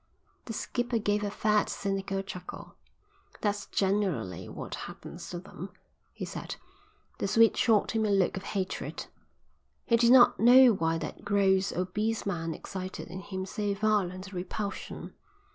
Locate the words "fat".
1.29-1.69